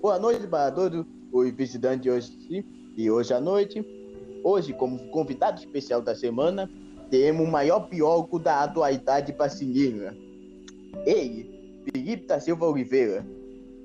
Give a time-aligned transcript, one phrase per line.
[0.00, 2.64] Boa noite para todos os visitantes de hoje,
[2.96, 3.84] de hoje à noite.
[4.42, 6.70] Hoje, como convidado especial da semana,
[7.10, 10.16] temos o maior biólogo da atualidade brasileira.
[11.04, 13.26] Ele, Felipe da Silva Oliveira.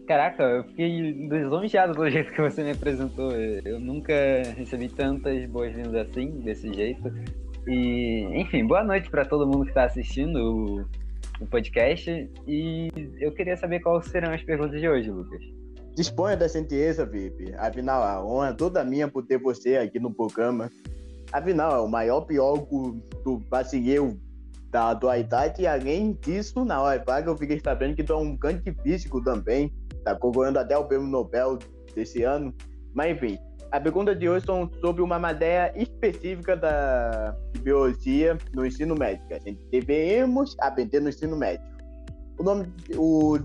[0.07, 3.33] Caraca, eu fiquei lisonjeado do jeito que você me apresentou.
[3.33, 4.13] Eu nunca
[4.55, 7.11] recebi tantas boas-vindas assim, desse jeito.
[7.67, 12.09] E, enfim, boa noite para todo mundo que está assistindo o, o podcast.
[12.47, 12.87] E
[13.19, 15.64] eu queria saber quais serão as perguntas de hoje, Lucas.
[15.95, 17.55] Disponha da gentileza, VIP.
[17.57, 20.69] Afinal, a honra é toda minha por ter você aqui no programa.
[21.31, 24.19] Afinal, é o maior biólogo do brasileiro
[24.69, 25.61] da atualidade.
[25.61, 29.23] E além disso, na hora vaga, eu fiquei sabendo que tu é um grande físico
[29.23, 29.73] também.
[30.03, 31.57] Tá concorrendo até o prêmio Nobel
[31.95, 32.53] desse ano.
[32.93, 33.39] Mas enfim,
[33.71, 39.23] a pergunta de hoje são sobre uma matéria específica da biologia no ensino médio.
[39.31, 41.65] A gente devemos aprender no ensino médio.
[42.37, 43.37] O nome, o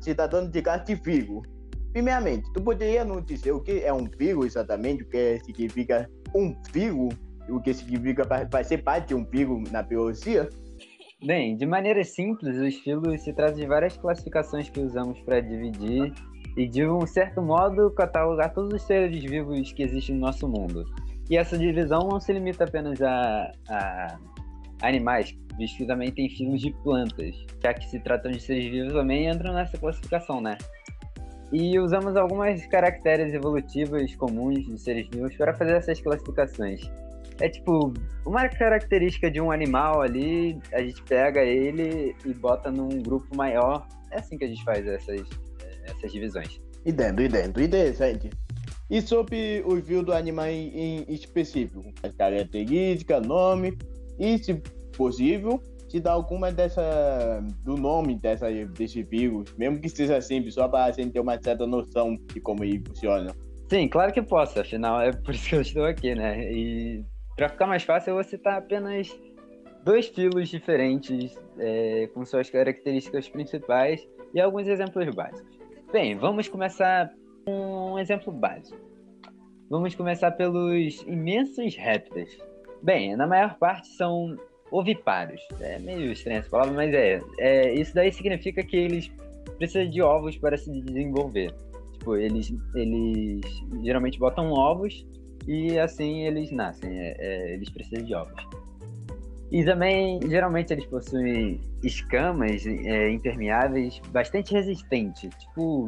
[0.00, 1.42] cidadão de Castifigo.
[1.92, 6.54] Primeiramente, tu poderia nos dizer o que é um figo exatamente, o que significa um
[6.72, 7.10] figo,
[7.48, 10.48] o que significa vai ser parte de um figo na biologia?
[11.24, 16.12] Bem, de maneira simples, os filos se tratam de várias classificações que usamos para dividir
[16.56, 20.84] e, de um certo modo, catalogar todos os seres vivos que existem no nosso mundo.
[21.30, 24.18] E essa divisão não se limita apenas a, a
[24.82, 28.92] animais, visto que também tem filos de plantas, já que se tratam de seres vivos
[28.92, 30.58] também entram nessa classificação, né?
[31.52, 36.80] E usamos algumas caracteres evolutivas comuns de seres vivos para fazer essas classificações.
[37.40, 37.92] É tipo,
[38.24, 43.86] uma característica de um animal ali, a gente pega ele e bota num grupo maior.
[44.10, 45.28] É assim que a gente faz essas,
[45.84, 46.60] essas divisões.
[46.84, 48.30] E dentro, e dentro, interessante.
[48.88, 51.82] E sobre o view do animal em específico?
[52.02, 53.76] As características, nome
[54.18, 54.54] e, se
[54.96, 55.62] possível,
[55.92, 60.86] te dar alguma dessa do nome dessa desse vírus, mesmo que seja simples, só para
[60.86, 63.34] a gente ter uma certa noção de como ele funciona.
[63.68, 66.50] Sim, claro que posso, afinal é por isso que eu estou aqui, né?
[66.50, 67.04] E
[67.36, 69.08] para ficar mais fácil, eu vou citar apenas
[69.84, 75.58] dois filos diferentes, é, com suas características principais e alguns exemplos básicos.
[75.92, 77.12] Bem, vamos começar
[77.44, 78.80] com um exemplo básico.
[79.68, 82.38] Vamos começar pelos imensos répteis.
[82.82, 84.36] Bem, na maior parte são
[84.72, 85.40] oviparos.
[85.60, 87.74] É meio estranha essa palavra, mas é, é.
[87.74, 89.10] Isso daí significa que eles
[89.58, 91.54] precisam de ovos para se desenvolver.
[91.92, 93.44] Tipo, eles, eles
[93.84, 95.06] geralmente botam ovos
[95.46, 96.90] e assim eles nascem.
[96.98, 98.42] É, é, eles precisam de ovos.
[99.52, 105.28] E também, geralmente, eles possuem escamas é, impermeáveis bastante resistentes.
[105.36, 105.84] Tipo,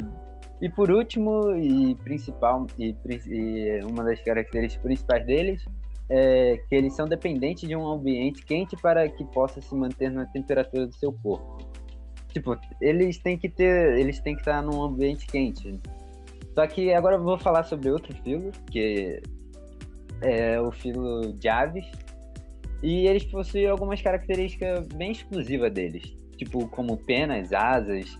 [0.61, 2.95] e por último, e principal, e,
[3.27, 5.65] e uma das características principais deles
[6.09, 10.26] é, que eles são dependentes de um ambiente quente para que possa se manter na
[10.26, 11.59] temperatura do seu corpo.
[12.32, 15.81] Tipo, eles têm que ter, eles têm que estar num ambiente quente.
[16.54, 19.20] Só que agora eu vou falar sobre outro filo, que
[20.20, 21.87] é o filo de aves,
[22.82, 28.19] e eles possuem algumas características bem exclusivas deles, tipo como penas, asas,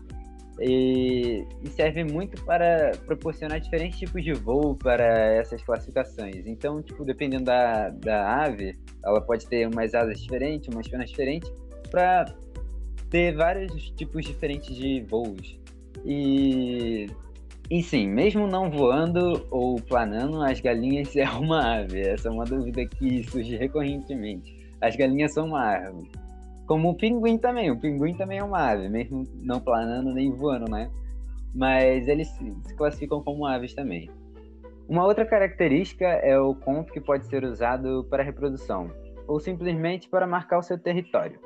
[0.60, 5.04] e, e, serve muito para proporcionar diferentes tipos de voo para
[5.34, 6.47] essas classificações.
[6.47, 11.53] Então, tipo, dependendo da, da ave, ela pode ter umas asas diferentes, umas penas diferentes,
[11.91, 12.26] para
[13.10, 15.59] ter vários tipos diferentes de voos.
[16.04, 17.06] E,
[17.71, 22.00] e sim, mesmo não voando ou planando, as galinhas é uma ave.
[22.00, 24.54] Essa é uma dúvida que surge recorrentemente.
[24.81, 26.10] As galinhas são uma ave.
[26.67, 27.71] Como o pinguim também.
[27.71, 30.91] O pinguim também é uma ave, mesmo não planando nem voando, né?
[31.55, 34.11] Mas eles se classificam como aves também.
[34.89, 38.91] Uma outra característica é o conto que pode ser usado para reprodução,
[39.27, 41.39] ou simplesmente para marcar o seu território.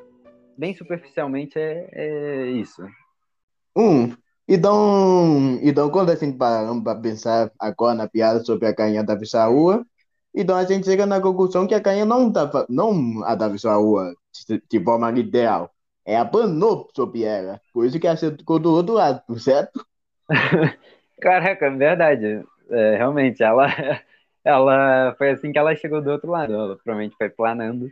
[0.57, 2.83] Bem superficialmente é, é isso.
[3.77, 4.13] Um,
[4.49, 9.17] então, então quando a gente paramos para pensar agora na piada sobre a canha da
[9.47, 9.87] rua,
[10.35, 13.23] então a gente chega na conclusão que a canha não, tava, não
[13.77, 14.15] rua
[14.71, 15.71] de forma ideal.
[16.05, 17.61] É abanou sobre ela.
[17.73, 19.85] Por isso que ela ficou do outro lado, certo?
[21.21, 22.45] Caraca, verdade.
[22.71, 23.67] É, realmente, ela,
[24.45, 26.55] ela foi assim que ela chegou do outro lado.
[26.55, 27.91] Ela provavelmente foi planando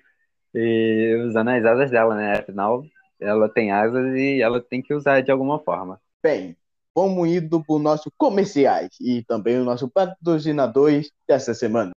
[0.54, 2.38] e usando as asas dela, né?
[2.38, 2.84] Afinal,
[3.20, 6.00] ela tem asas e ela tem que usar de alguma forma.
[6.22, 6.56] Bem,
[6.94, 11.90] vamos indo para o nosso comerciais e também o nosso patrocinadores dessa semana.